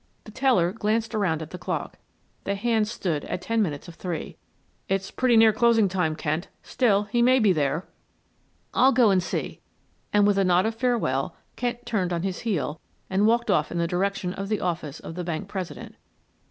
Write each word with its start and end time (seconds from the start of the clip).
The 0.23 0.31
teller 0.31 0.71
glanced 0.71 1.13
around 1.13 1.43
at 1.43 1.51
the 1.51 1.59
clock; 1.59 1.99
the 2.43 2.55
hands 2.55 2.89
stood 2.91 3.23
at 3.25 3.39
ten 3.43 3.61
minutes 3.61 3.87
of 3.87 3.93
three. 3.93 4.35
"It's 4.89 5.11
pretty 5.11 5.37
near 5.37 5.53
closing 5.53 5.87
time, 5.87 6.15
Kent; 6.15 6.47
still, 6.63 7.03
he 7.03 7.21
may 7.21 7.37
be 7.37 7.53
there." 7.53 7.87
"I'll 8.73 8.93
go 8.93 9.11
and 9.11 9.21
see," 9.21 9.61
and 10.11 10.25
with 10.25 10.39
a 10.39 10.43
nod 10.43 10.65
of 10.65 10.73
farewell 10.73 11.35
Kent 11.55 11.85
turned 11.85 12.11
on 12.11 12.23
his 12.23 12.39
heel 12.39 12.81
and 13.11 13.27
walked 13.27 13.51
off 13.51 13.71
in 13.71 13.77
the 13.77 13.85
direction 13.85 14.33
of 14.33 14.49
the 14.49 14.59
office 14.59 14.99
of 14.99 15.13
the 15.13 15.23
bank 15.23 15.47
president. 15.47 15.93